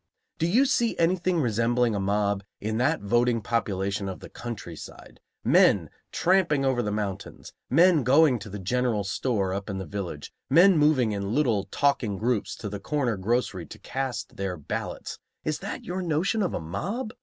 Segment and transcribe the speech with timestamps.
[0.39, 5.91] Do you see anything resembling a mob in that voting population of the countryside, men
[6.11, 10.75] tramping over the mountains, men going to the general store up in the village, men
[10.75, 15.83] moving in little talking groups to the corner grocery to cast their ballots, is that
[15.83, 17.13] your notion of a mob?